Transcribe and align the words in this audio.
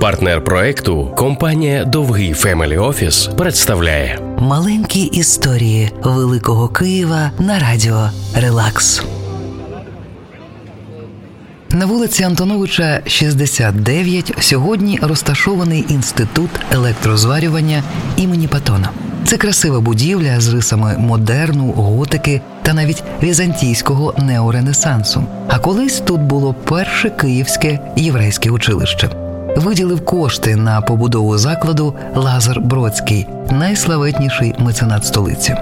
Партнер 0.00 0.44
проекту 0.44 1.12
компанія 1.16 1.84
Довгий 1.84 2.32
Family 2.32 2.78
Office 2.78 3.26
представляє 3.26 4.18
Маленькі 4.38 5.02
історії 5.02 5.90
Великого 6.02 6.68
Києва 6.68 7.30
на 7.38 7.58
радіо 7.58 8.10
Релакс. 8.34 9.02
На 11.70 11.86
вулиці 11.86 12.22
Антоновича 12.22 13.00
69 13.06 14.32
сьогодні 14.40 14.98
розташований 15.02 15.84
інститут 15.88 16.50
електрозварювання 16.72 17.82
імені 18.16 18.48
Патона. 18.48 18.90
Це 19.26 19.36
красива 19.36 19.80
будівля 19.80 20.40
з 20.40 20.48
рисами 20.48 20.96
модерну, 20.98 21.72
готики 21.72 22.40
та 22.62 22.72
навіть 22.72 23.02
візантійського 23.22 24.14
неоренесансу. 24.18 25.24
А 25.48 25.58
колись 25.58 26.00
тут 26.00 26.20
було 26.20 26.54
перше 26.54 27.10
київське 27.10 27.78
єврейське 27.96 28.50
училище. 28.50 29.19
Виділив 29.60 30.04
кошти 30.04 30.56
на 30.56 30.80
побудову 30.80 31.38
закладу 31.38 31.94
Лазар 32.14 32.60
Бродський, 32.60 33.26
найславетніший 33.50 34.54
меценат 34.58 35.06
столиці. 35.06 35.54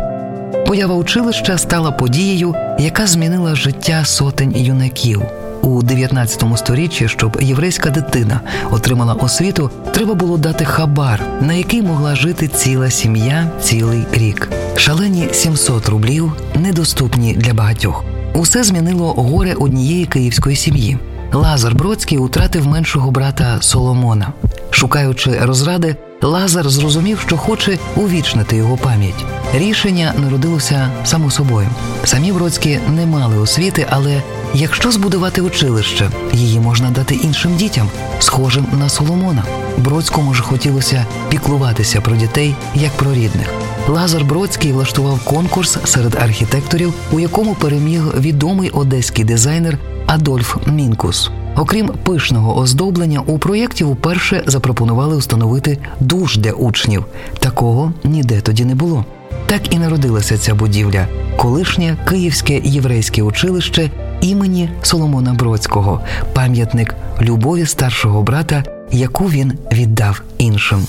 Поява 0.66 0.94
училища 0.94 1.58
стала 1.58 1.90
подією, 1.90 2.54
яка 2.78 3.06
змінила 3.06 3.54
життя 3.54 4.04
сотень 4.04 4.56
юнаків. 4.56 5.22
У 5.62 5.82
19 5.82 6.44
сторіччі, 6.56 7.08
щоб 7.08 7.38
єврейська 7.40 7.90
дитина 7.90 8.40
отримала 8.70 9.14
освіту, 9.14 9.70
треба 9.94 10.14
було 10.14 10.38
дати 10.38 10.64
хабар, 10.64 11.22
на 11.40 11.52
який 11.52 11.82
могла 11.82 12.16
жити 12.16 12.48
ціла 12.48 12.90
сім'я 12.90 13.50
цілий 13.62 14.04
рік. 14.12 14.48
Шалені 14.76 15.28
700 15.32 15.88
рублів 15.88 16.32
недоступні 16.54 17.34
для 17.34 17.54
багатьох. 17.54 18.04
Усе 18.34 18.64
змінило 18.64 19.12
горе 19.12 19.54
однієї 19.54 20.06
київської 20.06 20.56
сім'ї. 20.56 20.98
Лазар 21.32 21.74
Бродський 21.74 22.18
утратив 22.18 22.66
меншого 22.66 23.10
брата 23.10 23.58
Соломона. 23.60 24.32
Шукаючи 24.70 25.38
розради, 25.38 25.96
Лазар 26.22 26.68
зрозумів, 26.68 27.20
що 27.20 27.36
хоче 27.36 27.78
увічнити 27.96 28.56
його 28.56 28.76
пам'ять. 28.76 29.24
Рішення 29.54 30.14
народилося 30.18 30.90
само 31.04 31.30
собою. 31.30 31.68
Самі 32.04 32.32
Бродські 32.32 32.78
не 32.88 33.06
мали 33.06 33.38
освіти, 33.38 33.86
але 33.90 34.22
якщо 34.54 34.90
збудувати 34.90 35.40
училище, 35.40 36.10
її 36.32 36.60
можна 36.60 36.90
дати 36.90 37.14
іншим 37.14 37.56
дітям, 37.56 37.88
схожим 38.18 38.66
на 38.72 38.88
Соломона. 38.88 39.44
Бродському 39.76 40.34
ж 40.34 40.42
хотілося 40.42 41.06
піклуватися 41.28 42.00
про 42.00 42.16
дітей 42.16 42.56
як 42.74 42.92
про 42.92 43.14
рідних. 43.14 43.52
Лазар 43.88 44.24
Бродський 44.24 44.72
влаштував 44.72 45.24
конкурс 45.24 45.78
серед 45.84 46.14
архітекторів, 46.14 46.94
у 47.12 47.20
якому 47.20 47.54
переміг 47.54 48.20
відомий 48.20 48.70
одеський 48.70 49.24
дизайнер 49.24 49.78
Адольф 50.06 50.56
Мінкус. 50.66 51.30
Окрім 51.56 51.88
пишного 51.88 52.58
оздоблення, 52.58 53.20
у 53.20 53.38
проєкті 53.38 53.84
вперше 53.84 54.42
запропонували 54.46 55.18
встановити 55.18 55.78
душ 56.00 56.36
для 56.36 56.52
учнів. 56.52 57.04
Такого 57.38 57.92
ніде 58.04 58.40
тоді 58.40 58.64
не 58.64 58.74
було. 58.74 59.04
Так 59.46 59.74
і 59.74 59.78
народилася 59.78 60.38
ця 60.38 60.54
будівля, 60.54 61.06
колишнє 61.36 61.96
Київське 62.08 62.60
єврейське 62.64 63.22
училище 63.22 63.90
імені 64.20 64.70
Соломона 64.82 65.32
Бродського, 65.34 66.00
пам'ятник 66.34 66.94
любові 67.20 67.66
старшого 67.66 68.22
брата, 68.22 68.64
яку 68.92 69.24
він 69.24 69.52
віддав 69.72 70.22
іншим. 70.38 70.86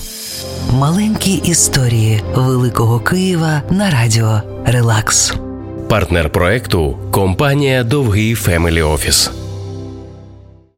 Маленькі 0.72 1.32
історії 1.32 2.22
Великого 2.34 3.00
Києва 3.00 3.62
на 3.70 3.90
радіо 3.90 4.40
Релакс. 4.66 5.34
Партнер 5.88 6.30
проекту 6.30 6.98
компанія 7.10 7.84
Довгий 7.84 8.34
Family 8.34 8.82
Office. 8.82 9.30